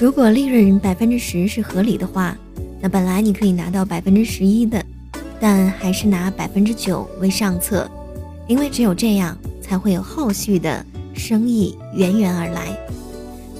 [0.00, 2.34] 如果利润百分之十是合理的话，
[2.80, 4.82] 那本来你可以拿到百分之十一的，
[5.38, 7.86] 但还是拿百分之九为上策，
[8.48, 10.82] 因为只有这样才会有后续的
[11.12, 12.74] 生意源源而来。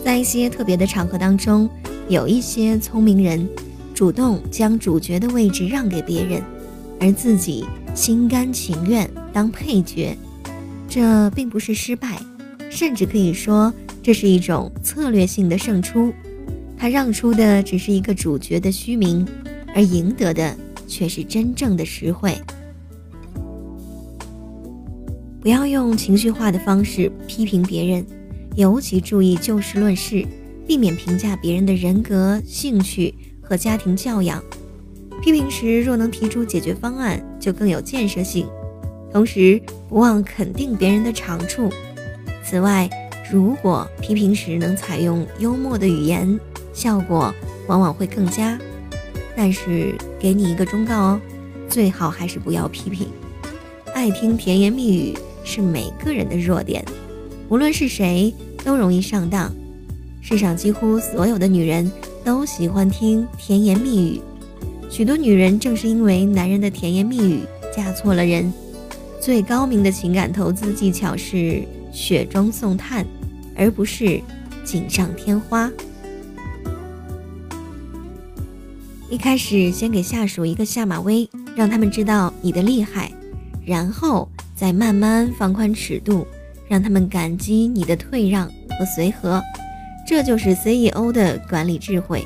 [0.02, 1.68] 在一些特别的场合当中，
[2.08, 3.46] 有一些聪明人
[3.92, 6.42] 主动将主角的位置让给别人，
[6.98, 10.16] 而自己心甘情愿当配角，
[10.88, 12.18] 这并不是失败，
[12.70, 13.70] 甚至可以说
[14.02, 16.10] 这是一种策略性的胜出。
[16.80, 19.26] 他让出的只是一个主角的虚名，
[19.74, 22.34] 而赢得的却是真正的实惠。
[25.42, 28.06] 不要用情绪化的方式批评别人，
[28.56, 30.26] 尤其注意就事论事，
[30.66, 34.42] 避免评价别人的人格、兴趣和家庭教养。
[35.20, 38.48] 批评时若能提出解决方案，就更有建设性。
[39.12, 41.68] 同时不忘肯定别人的长处。
[42.42, 42.88] 此外，
[43.30, 46.40] 如果批评时能采用幽默的语言，
[46.80, 47.30] 效果
[47.66, 48.58] 往往会更佳，
[49.36, 51.20] 但是给你一个忠告哦，
[51.68, 53.06] 最好还是不要批评。
[53.94, 56.82] 爱听甜言蜜语是每个人的弱点，
[57.50, 59.52] 无论是谁都容易上当。
[60.22, 61.92] 世上几乎所有的女人
[62.24, 64.20] 都喜欢听甜言蜜语，
[64.88, 67.40] 许多女人正是因为男人的甜言蜜语
[67.76, 68.50] 嫁错了人。
[69.20, 71.62] 最高明的情感投资技巧是
[71.92, 73.04] 雪中送炭，
[73.54, 74.18] 而不是
[74.64, 75.70] 锦上添花。
[79.10, 83.10] 一开始先给下属一个下马威，让他们知道你的厉害，
[83.66, 86.24] 然后再慢慢放宽尺度，
[86.68, 89.42] 让他们感激你的退让和随和。
[90.06, 92.24] 这就是 CEO 的管理智慧。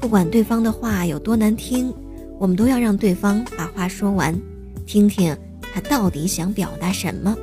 [0.00, 1.92] 不管对方的话有多难听，
[2.38, 4.40] 我们都要让对方把话说完，
[4.86, 5.36] 听听
[5.74, 7.36] 他到底想表达什么。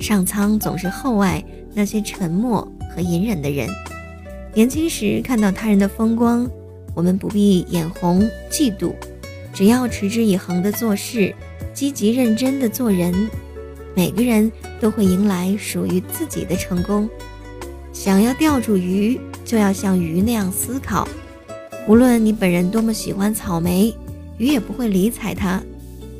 [0.00, 1.40] 上苍总是厚爱
[1.72, 3.68] 那些沉默和隐忍的人。
[4.52, 6.50] 年轻时看到他人的风光。
[6.94, 8.94] 我们不必眼红嫉妒，
[9.52, 11.34] 只要持之以恒的做事，
[11.72, 13.12] 积极认真的做人，
[13.94, 17.08] 每个人都会迎来属于自己的成功。
[17.92, 21.06] 想要钓住鱼，就要像鱼那样思考。
[21.86, 23.94] 无论你本人多么喜欢草莓，
[24.38, 25.60] 鱼也不会理睬它。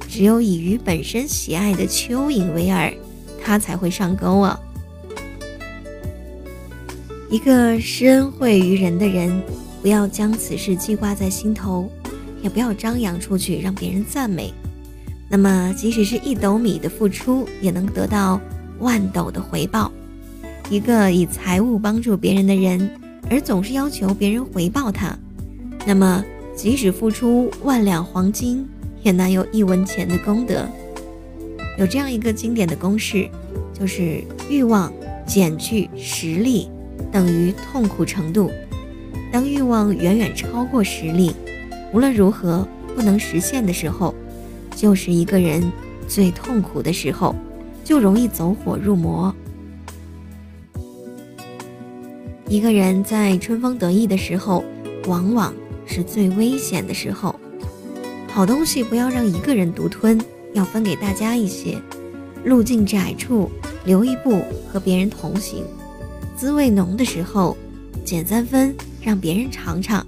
[0.08, 2.94] 只有以鱼本身喜爱的蚯蚓为饵，
[3.42, 4.60] 它才会上钩啊！
[7.30, 9.42] 一个施恩惠于人的人。
[9.84, 11.90] 不要将此事记挂在心头，
[12.40, 14.50] 也不要张扬出去让别人赞美。
[15.28, 18.40] 那么，即使是一斗米的付出，也能得到
[18.78, 19.92] 万斗的回报。
[20.70, 22.90] 一个以财物帮助别人的人，
[23.28, 25.14] 而总是要求别人回报他，
[25.86, 26.24] 那么
[26.56, 28.66] 即使付出万两黄金，
[29.02, 30.66] 也难有一文钱的功德。
[31.78, 33.28] 有这样一个经典的公式，
[33.78, 34.90] 就是欲望
[35.26, 36.70] 减去实力
[37.12, 38.50] 等于痛苦程度。
[39.34, 41.34] 当欲望远远超过实力，
[41.92, 42.64] 无论如何
[42.94, 44.14] 不能实现的时候，
[44.76, 45.72] 就是一个人
[46.06, 47.34] 最痛苦的时候，
[47.82, 49.34] 就容易走火入魔。
[52.46, 54.62] 一个人在春风得意的时候，
[55.08, 55.52] 往往
[55.84, 57.34] 是最危险的时候。
[58.28, 60.16] 好东西不要让一个人独吞，
[60.52, 61.76] 要分给大家一些。
[62.44, 63.50] 路径窄处
[63.84, 65.64] 留一步和别人同行。
[66.36, 67.56] 滋味浓的时候，
[68.04, 68.72] 减三分。
[69.04, 70.04] 让别人尝尝，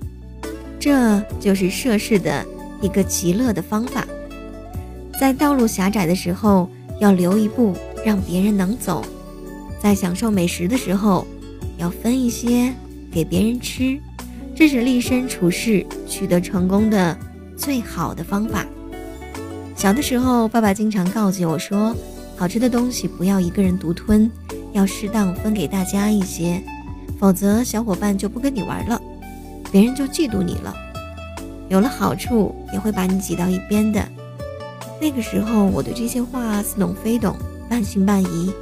[0.80, 2.44] 这就是涉世的
[2.80, 4.06] 一个极乐的方法。
[5.20, 9.02] 在道路狭窄的时候，要留一步让别人能走；
[9.82, 11.26] 在享受美食的时候，
[11.76, 12.72] 要分一些
[13.12, 13.98] 给别人吃。
[14.54, 17.14] 这是立身处世取得成功的
[17.58, 18.64] 最好的方法。
[19.76, 21.94] 小的时候，爸爸经常告诫我说
[22.34, 24.30] ：“好吃的东西不要一个人独吞，
[24.72, 26.62] 要适当分给大家一些。”
[27.18, 29.00] 否则，小伙伴就不跟你玩了，
[29.72, 30.74] 别人就嫉妒你了。
[31.68, 34.06] 有了好处，也会把你挤到一边的。
[35.00, 37.36] 那个时候，我对这些话似懂非懂，
[37.68, 38.52] 半信半疑，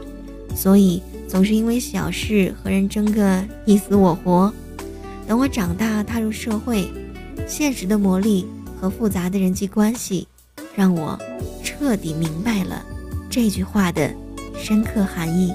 [0.54, 4.52] 所以总是因为小事和人争个你死我活。
[5.26, 6.88] 等我长大，踏入社会，
[7.46, 8.44] 现实的磨砺
[8.80, 10.26] 和复杂的人际关系，
[10.74, 11.18] 让我
[11.62, 12.84] 彻底明白了
[13.30, 14.12] 这句话的
[14.56, 15.52] 深刻含义。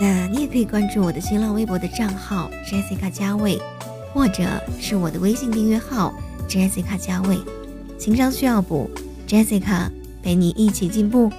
[0.00, 3.58] 那你也可以关注我的新浪微博的账号 Jessica 加位，
[4.12, 4.44] 或者
[4.78, 6.12] 是我的微信订阅号
[6.48, 7.38] Jessica 加位。
[7.98, 8.90] 情商需要补
[9.26, 9.88] ，Jessica
[10.22, 11.30] 陪你一起进步。